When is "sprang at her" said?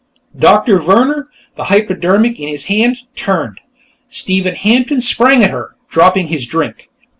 4.99-5.75